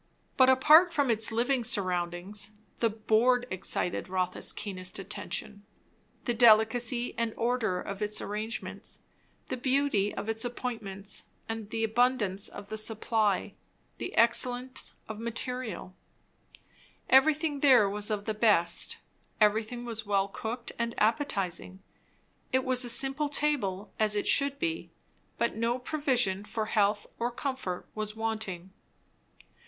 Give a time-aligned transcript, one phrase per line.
[0.35, 5.63] But apart from its living surroundings, the board excited Rotha's keenest attention.
[6.25, 9.03] The delicacy and order of its arrangements,
[9.49, 13.53] the beauty of its appointments, the abundance of the supply,
[13.99, 15.95] the excellence of the material.
[17.07, 18.97] Everything there was of the best;
[19.39, 21.77] everything was well cooked and appetizing;
[22.51, 24.89] it was a simple table, as it should be,
[25.37, 28.71] but no provision for health or comfort was wanting.